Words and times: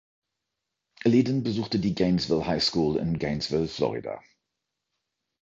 Leadon 1.05 1.43
besuchte 1.43 1.77
die 1.77 1.93
Gainesville 1.93 2.47
Highschool 2.47 2.97
in 2.97 3.19
Gainesville, 3.19 3.67
Florida. 3.67 4.19